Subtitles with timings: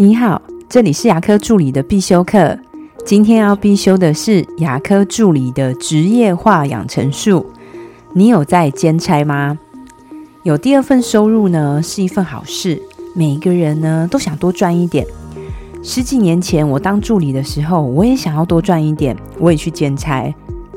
[0.00, 2.58] 你好，这里是牙科助理的必修课。
[3.04, 7.44] 今天要必修的是牙科助理的职业化养成术。
[8.14, 9.58] 你有在兼差吗？
[10.42, 12.80] 有第二份收入呢，是一份好事。
[13.14, 15.06] 每一个人呢，都想多赚一点。
[15.82, 20.34] 十几年前我当助理的时候，我也想要多赚一点，我也去兼差。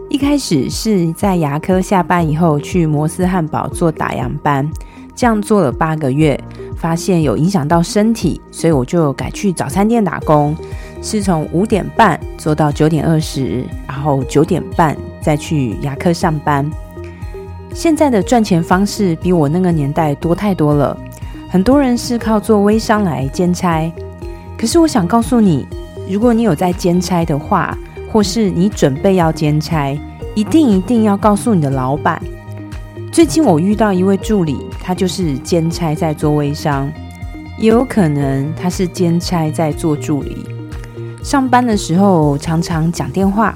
[0.09, 4.69] 一开始是在牙科下班以后去摩斯汉堡做打烊班，
[5.15, 6.37] 这样做了八个月。
[6.83, 10.53] 发现有影响到身体，所以我就改去早餐店打工，
[11.01, 16.69] 是从五点半做到九点二十，然后九点半再去牙科上班。
[17.73, 20.97] 现在的赚钱方式比我那个年代多太多了，
[21.49, 23.89] 很多人是靠做微商来兼差。
[24.57, 25.65] 可是我想告诉你，
[26.09, 27.77] 如果你有在兼差的话，
[28.11, 29.97] 或是你准备要兼差，
[30.35, 32.21] 一定一定要告诉你的老板。
[33.13, 36.91] 最近我遇到一位助理，他就是兼差在做微商，
[37.59, 40.43] 也有可能他是兼差在做助理。
[41.21, 43.55] 上班的时候常常讲电话，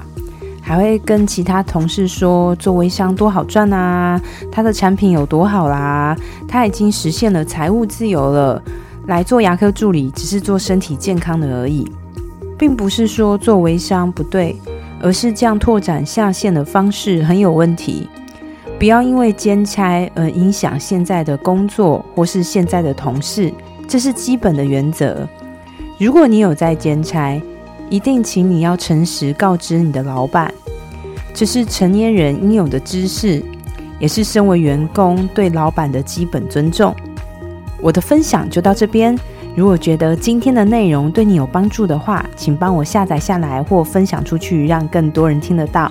[0.62, 8.62] 还会跟其他同事说做微商多好赚啊，他的产品有多好啦，他已经实现了财务自由了。
[9.08, 11.84] 来做牙科助理只是做身体健康的而已，
[12.56, 14.56] 并不是说做微商不对，
[15.02, 18.08] 而是这样拓展下线的方式很有问题。
[18.78, 23.52] 不要因为兼差而影响现在的工作或是现在的同事，
[23.88, 25.28] 这是基本的原则。
[25.98, 27.42] 如果你有在兼差，
[27.90, 30.54] 一定请你要诚实告知你的老板，
[31.34, 33.42] 这是成年人应有的知识，
[33.98, 36.94] 也是身为员工对老板的基本尊重。
[37.80, 39.18] 我的分享就到这边。
[39.56, 45.90] 如果觉得今天的内容对你有帮助的话，请帮我下载下来或分享出去，让更多人听得到。